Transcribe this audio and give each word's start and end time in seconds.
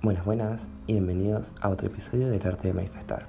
Buenas, 0.00 0.24
buenas 0.24 0.70
y 0.86 0.92
bienvenidos 0.92 1.56
a 1.60 1.70
otro 1.70 1.88
episodio 1.88 2.28
del 2.28 2.46
arte 2.46 2.68
de 2.68 2.74
manifestar. 2.74 3.26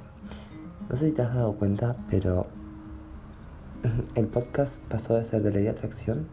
No 0.88 0.96
sé 0.96 1.08
si 1.10 1.16
te 1.16 1.24
has 1.24 1.34
dado 1.34 1.54
cuenta, 1.54 1.96
pero 2.12 2.46
el 4.16 4.28
podcast 4.28 4.78
pasó 4.84 5.16
de 5.16 5.24
ser 5.24 5.42
de 5.42 5.50
ley 5.50 5.64
de 5.64 5.70
atracción 5.70 6.28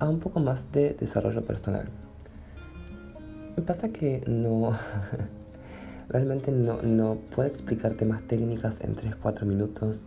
a 0.00 0.08
un 0.08 0.18
poco 0.18 0.40
más 0.40 0.72
de 0.72 0.94
desarrollo 0.94 1.44
personal. 1.44 1.88
Me 3.56 3.62
pasa 3.62 3.90
que 3.90 4.24
no, 4.26 4.72
realmente 6.08 6.50
no, 6.50 6.82
no 6.82 7.14
puedo 7.32 7.48
explicarte 7.48 8.04
más 8.04 8.22
técnicas 8.22 8.80
en 8.80 8.96
3-4 8.96 9.44
minutos 9.44 10.06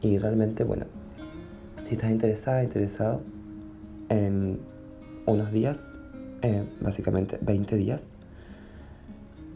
y 0.00 0.18
realmente, 0.18 0.64
bueno, 0.64 0.86
si 1.84 1.94
estás 1.94 2.10
interesada, 2.10 2.64
interesado 2.64 3.20
en 4.08 4.58
unos 5.26 5.52
días, 5.52 5.96
eh, 6.42 6.68
básicamente 6.80 7.38
20 7.40 7.76
días, 7.76 8.14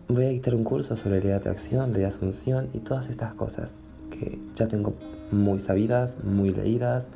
voy 0.08 0.24
a 0.24 0.28
dictar 0.28 0.54
un 0.54 0.64
curso 0.64 0.96
sobre 0.96 1.20
ley 1.20 1.28
de 1.28 1.34
atracción, 1.34 1.92
ley 1.92 2.00
de 2.00 2.06
asunción 2.06 2.70
y 2.72 2.78
todas 2.78 3.10
estas 3.10 3.34
cosas 3.34 3.74
que 4.10 4.38
ya 4.54 4.66
tengo 4.66 4.94
muy 5.30 5.60
sabidas, 5.60 6.16
muy 6.24 6.50
leídas 6.50 7.08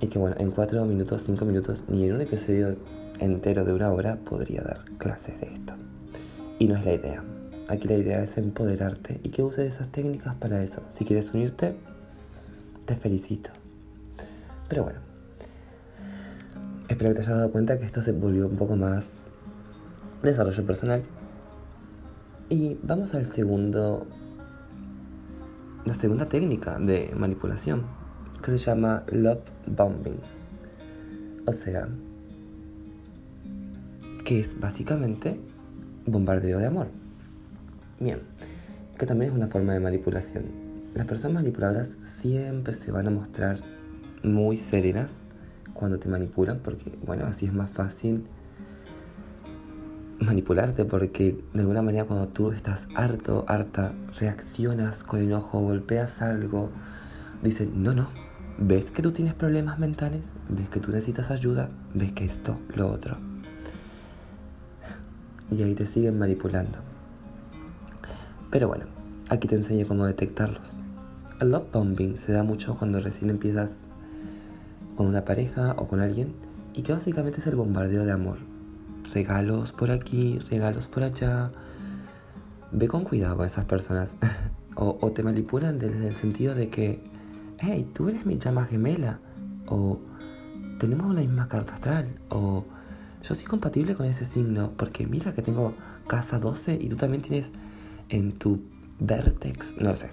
y 0.00 0.06
que 0.06 0.18
bueno, 0.18 0.36
en 0.38 0.52
4 0.52 0.84
minutos, 0.84 1.22
5 1.24 1.44
minutos, 1.44 1.82
ni 1.88 2.04
en 2.04 2.14
un 2.14 2.20
episodio 2.20 2.76
entero 3.18 3.64
de 3.64 3.72
una 3.72 3.90
hora 3.90 4.16
podría 4.16 4.62
dar 4.62 4.84
clases 4.98 5.40
de 5.40 5.52
esto. 5.52 5.74
Y 6.60 6.68
no 6.68 6.76
es 6.76 6.84
la 6.84 6.94
idea. 6.94 7.24
Aquí 7.68 7.88
la 7.88 7.94
idea 7.94 8.22
es 8.22 8.38
empoderarte 8.38 9.20
y 9.24 9.30
que 9.30 9.42
uses 9.42 9.74
esas 9.74 9.88
técnicas 9.88 10.36
para 10.36 10.62
eso. 10.62 10.82
Si 10.90 11.04
quieres 11.04 11.34
unirte, 11.34 11.74
te 12.84 12.94
felicito. 12.94 13.50
Pero 14.68 14.84
bueno, 14.84 15.00
espero 16.88 17.10
que 17.10 17.14
te 17.14 17.20
hayas 17.22 17.36
dado 17.36 17.50
cuenta 17.50 17.78
que 17.78 17.84
esto 17.84 18.00
se 18.00 18.12
volvió 18.12 18.46
un 18.46 18.56
poco 18.56 18.76
más 18.76 19.26
desarrollo 20.22 20.64
personal 20.64 21.02
y 22.48 22.78
vamos 22.82 23.14
al 23.14 23.26
segundo, 23.26 24.06
la 25.84 25.94
segunda 25.94 26.28
técnica 26.28 26.78
de 26.78 27.12
manipulación, 27.16 27.84
que 28.42 28.52
se 28.52 28.58
llama 28.58 29.04
love 29.10 29.42
bombing. 29.66 30.20
O 31.46 31.52
sea, 31.52 31.88
que 34.24 34.40
es 34.40 34.58
básicamente 34.58 35.40
bombardeo 36.06 36.58
de 36.58 36.66
amor. 36.66 36.88
Bien, 37.98 38.20
que 38.98 39.06
también 39.06 39.32
es 39.32 39.36
una 39.36 39.48
forma 39.48 39.72
de 39.72 39.80
manipulación. 39.80 40.44
Las 40.94 41.06
personas 41.06 41.34
manipuladoras 41.34 41.96
siempre 42.02 42.74
se 42.74 42.90
van 42.90 43.08
a 43.08 43.10
mostrar 43.10 43.60
muy 44.22 44.56
serenas 44.56 45.26
cuando 45.74 45.98
te 45.98 46.08
manipulan 46.08 46.60
porque, 46.60 46.96
bueno, 47.04 47.26
así 47.26 47.46
es 47.46 47.52
más 47.52 47.70
fácil 47.70 48.24
manipularte 50.26 50.84
porque 50.84 51.42
de 51.54 51.60
alguna 51.60 51.82
manera 51.82 52.04
cuando 52.04 52.28
tú 52.28 52.50
estás 52.50 52.88
harto, 52.94 53.44
harta, 53.48 53.94
reaccionas 54.18 55.04
con 55.04 55.20
enojo, 55.20 55.60
golpeas 55.60 56.20
algo, 56.20 56.70
dicen, 57.42 57.82
no, 57.82 57.94
no, 57.94 58.08
ves 58.58 58.90
que 58.90 59.02
tú 59.02 59.12
tienes 59.12 59.34
problemas 59.34 59.78
mentales, 59.78 60.32
ves 60.48 60.68
que 60.68 60.80
tú 60.80 60.90
necesitas 60.90 61.30
ayuda, 61.30 61.70
ves 61.94 62.12
que 62.12 62.24
esto, 62.24 62.58
lo 62.74 62.90
otro. 62.90 63.16
Y 65.50 65.62
ahí 65.62 65.74
te 65.74 65.86
siguen 65.86 66.18
manipulando. 66.18 66.78
Pero 68.50 68.68
bueno, 68.68 68.86
aquí 69.28 69.46
te 69.48 69.54
enseño 69.54 69.86
cómo 69.86 70.06
detectarlos. 70.06 70.78
El 71.40 71.50
love 71.50 71.70
bombing 71.72 72.16
se 72.16 72.32
da 72.32 72.42
mucho 72.42 72.74
cuando 72.74 73.00
recién 73.00 73.30
empiezas 73.30 73.82
con 74.96 75.06
una 75.06 75.24
pareja 75.24 75.74
o 75.78 75.86
con 75.86 76.00
alguien 76.00 76.34
y 76.74 76.82
que 76.82 76.92
básicamente 76.92 77.40
es 77.40 77.46
el 77.46 77.54
bombardeo 77.54 78.04
de 78.04 78.12
amor 78.12 78.55
regalos 79.12 79.72
por 79.72 79.90
aquí, 79.90 80.38
regalos 80.50 80.86
por 80.86 81.02
allá. 81.02 81.50
Ve 82.72 82.88
con 82.88 83.04
cuidado 83.04 83.36
con 83.36 83.46
esas 83.46 83.64
personas. 83.64 84.14
o, 84.76 85.10
te 85.12 85.22
manipulan 85.22 85.78
desde 85.78 86.08
el 86.08 86.14
sentido 86.14 86.54
de 86.54 86.68
que, 86.68 87.00
hey, 87.58 87.88
tú 87.92 88.08
eres 88.08 88.26
mi 88.26 88.38
llama 88.38 88.64
gemela. 88.64 89.20
O 89.66 89.98
tenemos 90.78 91.06
una 91.06 91.20
misma 91.20 91.48
carta 91.48 91.74
astral. 91.74 92.18
O 92.28 92.64
yo 93.22 93.34
soy 93.34 93.44
compatible 93.44 93.94
con 93.94 94.06
ese 94.06 94.24
signo 94.24 94.72
porque 94.76 95.06
mira 95.06 95.34
que 95.34 95.42
tengo 95.42 95.74
casa 96.06 96.38
12 96.38 96.78
y 96.80 96.88
tú 96.88 96.96
también 96.96 97.22
tienes 97.22 97.52
en 98.08 98.32
tu 98.32 98.62
vertex. 99.00 99.76
No 99.78 99.90
lo 99.90 99.96
sé. 99.96 100.10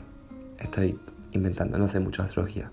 Estoy 0.60 1.00
inventando, 1.32 1.78
no 1.78 1.88
sé 1.88 2.00
mucho 2.00 2.24
astrología. 2.24 2.72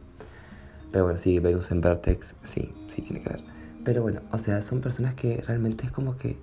Pero 0.93 1.05
bueno, 1.05 1.19
sí, 1.19 1.39
Venus 1.39 1.71
en 1.71 1.81
vertex, 1.81 2.35
sí, 2.43 2.73
sí 2.89 3.03
tiene 3.03 3.21
que 3.21 3.29
ver. 3.31 3.60
Pero 3.85 4.03
bueno, 4.03 4.21
o 4.31 4.39
sea, 4.39 4.63
son 4.63 4.81
personas 4.81 5.15
que 5.15 5.43
realmente 5.47 5.87
es 5.87 5.93
como 5.93 6.17
que 6.17 6.39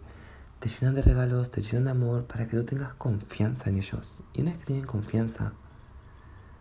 te 0.59 0.69
llenan 0.69 0.95
de 0.95 1.03
regalos, 1.03 1.51
te 1.51 1.61
llenan 1.61 1.85
de 1.85 1.91
amor 1.91 2.25
para 2.25 2.47
que 2.47 2.57
tú 2.57 2.63
tengas 2.63 2.93
confianza 2.95 3.69
en 3.69 3.75
ellos. 3.75 4.23
Y 4.33 4.41
una 4.41 4.51
vez 4.51 4.59
que 4.59 4.65
tienen 4.65 4.85
confianza, 4.85 5.53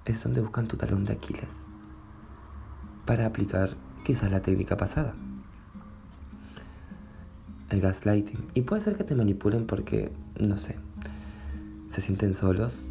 es 0.04 0.22
donde 0.22 0.40
buscan 0.40 0.68
tu 0.68 0.76
talón 0.76 1.04
de 1.04 1.14
Aquiles 1.14 1.66
para 3.06 3.26
aplicar 3.26 3.70
quizás 4.04 4.30
la 4.30 4.40
técnica 4.40 4.76
pasada. 4.76 5.14
El 7.70 7.80
gaslighting. 7.80 8.46
Y 8.54 8.62
puede 8.62 8.82
ser 8.82 8.96
que 8.96 9.04
te 9.04 9.14
manipulen 9.14 9.66
porque, 9.66 10.12
no 10.38 10.58
sé, 10.58 10.76
se 11.88 12.00
sienten 12.00 12.34
solos, 12.34 12.90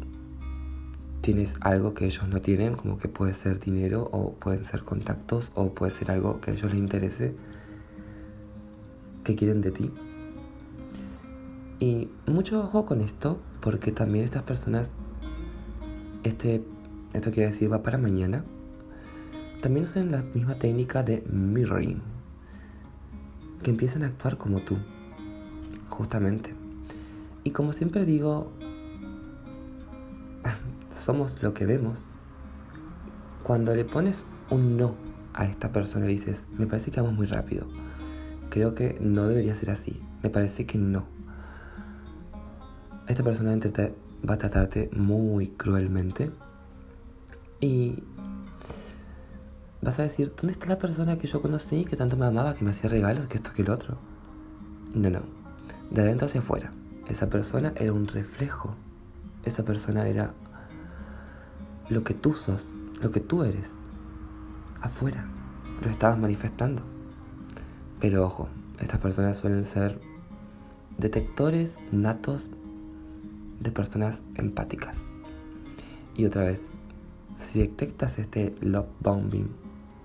tienes 1.20 1.56
algo 1.60 1.94
que 1.94 2.06
ellos 2.06 2.28
no 2.28 2.42
tienen, 2.42 2.74
como 2.74 2.98
que 2.98 3.08
puede 3.08 3.32
ser 3.32 3.60
dinero 3.60 4.08
o 4.12 4.34
pueden 4.34 4.64
ser 4.64 4.82
contactos 4.82 5.52
o 5.54 5.72
puede 5.72 5.92
ser 5.92 6.10
algo 6.10 6.40
que 6.40 6.50
a 6.50 6.54
ellos 6.54 6.70
les 6.70 6.80
interese 6.80 7.34
que 9.26 9.34
quieren 9.34 9.60
de 9.60 9.72
ti. 9.72 9.90
Y 11.80 12.08
mucho 12.26 12.60
ojo 12.60 12.86
con 12.86 13.00
esto, 13.00 13.38
porque 13.60 13.90
también 13.90 14.24
estas 14.24 14.44
personas, 14.44 14.94
este, 16.22 16.62
esto 17.12 17.32
quiere 17.32 17.50
decir 17.50 17.70
va 17.70 17.82
para 17.82 17.98
mañana, 17.98 18.44
también 19.60 19.84
usan 19.84 20.12
la 20.12 20.22
misma 20.22 20.58
técnica 20.58 21.02
de 21.02 21.24
mirroring, 21.28 22.00
que 23.64 23.70
empiezan 23.70 24.04
a 24.04 24.06
actuar 24.06 24.38
como 24.38 24.60
tú, 24.60 24.78
justamente. 25.88 26.54
Y 27.42 27.50
como 27.50 27.72
siempre 27.72 28.04
digo, 28.04 28.52
somos 30.90 31.42
lo 31.42 31.52
que 31.52 31.66
vemos. 31.66 32.06
Cuando 33.42 33.74
le 33.74 33.84
pones 33.84 34.24
un 34.50 34.76
no 34.76 34.94
a 35.34 35.46
esta 35.46 35.72
persona 35.72 36.06
y 36.06 36.10
dices, 36.10 36.46
me 36.56 36.66
parece 36.66 36.92
que 36.92 37.00
vamos 37.00 37.16
muy 37.16 37.26
rápido 37.26 37.66
Creo 38.56 38.74
que 38.74 38.96
no 39.02 39.28
debería 39.28 39.54
ser 39.54 39.68
así. 39.68 40.00
Me 40.22 40.30
parece 40.30 40.64
que 40.64 40.78
no. 40.78 41.04
Esta 43.06 43.22
persona 43.22 43.54
va 43.54 44.32
a 44.32 44.38
tratarte 44.38 44.88
muy 44.96 45.48
cruelmente. 45.48 46.30
Y 47.60 48.02
vas 49.82 49.98
a 49.98 50.04
decir, 50.04 50.32
¿dónde 50.34 50.52
está 50.52 50.68
la 50.68 50.78
persona 50.78 51.18
que 51.18 51.26
yo 51.26 51.42
conocí, 51.42 51.84
que 51.84 51.96
tanto 51.96 52.16
me 52.16 52.24
amaba, 52.24 52.54
que 52.54 52.64
me 52.64 52.70
hacía 52.70 52.88
regalos, 52.88 53.26
que 53.26 53.36
esto, 53.36 53.52
que 53.52 53.60
el 53.60 53.68
otro? 53.68 53.98
No, 54.94 55.10
no. 55.10 55.20
De 55.90 56.00
adentro 56.00 56.24
hacia 56.24 56.40
afuera. 56.40 56.72
Esa 57.10 57.28
persona 57.28 57.74
era 57.76 57.92
un 57.92 58.06
reflejo. 58.06 58.74
Esa 59.44 59.66
persona 59.66 60.08
era 60.08 60.32
lo 61.90 62.04
que 62.04 62.14
tú 62.14 62.32
sos, 62.32 62.80
lo 63.02 63.10
que 63.10 63.20
tú 63.20 63.42
eres. 63.42 63.74
Afuera. 64.80 65.28
Lo 65.84 65.90
estabas 65.90 66.18
manifestando. 66.18 66.95
Pero 68.08 68.24
ojo, 68.24 68.48
estas 68.78 69.00
personas 69.00 69.36
suelen 69.36 69.64
ser 69.64 70.00
detectores 70.96 71.82
natos 71.90 72.52
de 73.58 73.72
personas 73.72 74.22
empáticas. 74.36 75.24
Y 76.14 76.24
otra 76.24 76.44
vez, 76.44 76.78
si 77.34 77.58
detectas 77.58 78.20
este 78.20 78.54
love 78.60 78.86
bombing 79.00 79.48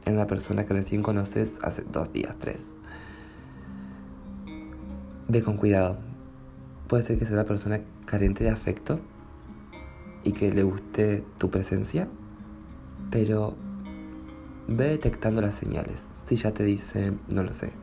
en 0.06 0.16
una 0.16 0.26
persona 0.26 0.66
que 0.66 0.74
recién 0.74 1.04
conoces 1.04 1.60
hace 1.62 1.84
dos 1.84 2.12
días, 2.12 2.36
tres, 2.40 2.74
ve 5.28 5.44
con 5.44 5.58
cuidado. 5.58 6.00
Puede 6.88 7.04
ser 7.04 7.20
que 7.20 7.28
sea 7.28 7.36
una 7.36 7.46
persona 7.46 7.82
carente 8.06 8.44
de 8.44 8.50
afecto 8.50 9.00
y 10.24 10.32
que 10.32 10.52
le 10.52 10.64
guste 10.64 11.24
tu 11.38 11.52
presencia, 11.52 12.08
pero 13.12 13.56
ve 14.68 14.90
detectando 14.90 15.42
las 15.42 15.56
señales. 15.56 16.14
Si 16.24 16.36
ya 16.36 16.54
te 16.54 16.64
dice, 16.64 17.14
no 17.30 17.44
lo 17.44 17.54
sé, 17.54 17.74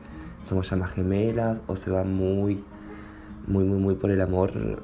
somos 0.45 0.69
llamas 0.69 0.91
gemelas 0.91 1.61
o 1.67 1.75
se 1.75 1.91
va 1.91 2.03
muy, 2.03 2.63
muy, 3.47 3.63
muy, 3.63 3.79
muy 3.79 3.95
por 3.95 4.11
el 4.11 4.21
amor 4.21 4.83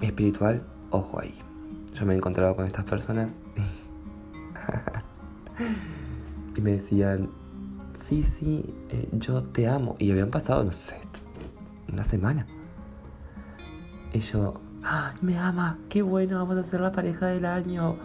espiritual, 0.00 0.62
ojo 0.90 1.20
ahí. 1.20 1.34
Yo 1.94 2.06
me 2.06 2.14
he 2.14 2.16
encontrado 2.16 2.56
con 2.56 2.66
estas 2.66 2.84
personas 2.84 3.36
y 6.56 6.60
me 6.60 6.72
decían, 6.72 7.30
sí, 7.94 8.22
sí, 8.22 8.74
eh, 8.90 9.08
yo 9.12 9.42
te 9.42 9.68
amo. 9.68 9.96
Y 9.98 10.10
habían 10.10 10.30
pasado, 10.30 10.64
no 10.64 10.72
sé, 10.72 10.96
una 11.92 12.04
semana. 12.04 12.46
Y 14.12 14.20
yo, 14.20 14.60
¡ay, 14.82 15.14
me 15.22 15.38
ama! 15.38 15.78
¡Qué 15.88 16.02
bueno! 16.02 16.38
Vamos 16.38 16.58
a 16.58 16.68
ser 16.68 16.80
la 16.80 16.92
pareja 16.92 17.26
del 17.26 17.46
año. 17.46 17.96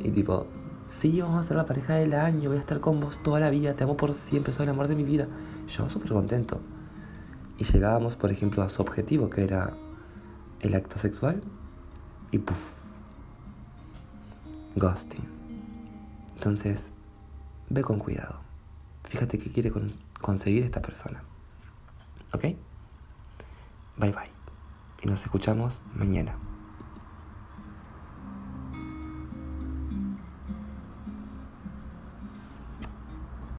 Y 0.00 0.10
tipo, 0.10 0.46
sí, 0.88 1.20
vamos 1.20 1.44
a 1.44 1.46
ser 1.46 1.56
la 1.56 1.66
pareja 1.66 1.94
del 1.94 2.14
año, 2.14 2.48
voy 2.48 2.58
a 2.58 2.60
estar 2.60 2.80
con 2.80 2.98
vos 2.98 3.22
toda 3.22 3.38
la 3.38 3.50
vida, 3.50 3.74
te 3.74 3.84
amo 3.84 3.96
por 3.96 4.14
siempre, 4.14 4.52
soy 4.52 4.64
el 4.64 4.70
amor 4.70 4.88
de 4.88 4.96
mi 4.96 5.04
vida. 5.04 5.28
Yo 5.68 5.88
súper 5.88 6.12
contento. 6.12 6.60
y 7.58 7.64
llegábamos, 7.64 8.16
por 8.16 8.30
ejemplo, 8.30 8.62
a 8.62 8.68
su 8.68 8.82
objetivo, 8.82 9.30
que 9.30 9.42
era 9.42 9.74
el 10.60 10.74
acto 10.74 10.96
sexual, 10.96 11.42
y 12.30 12.38
puff, 12.38 12.84
ghosting. 14.76 15.26
Entonces, 16.34 16.92
ve 17.68 17.82
con 17.82 17.98
cuidado. 17.98 18.40
Fíjate 19.04 19.38
qué 19.38 19.50
quiere 19.50 19.72
conseguir 20.20 20.62
esta 20.62 20.80
persona. 20.80 21.22
¿Ok? 22.32 22.42
Bye 23.96 24.12
bye. 24.12 24.30
Y 25.02 25.08
nos 25.08 25.22
escuchamos 25.22 25.82
mañana. 25.94 26.47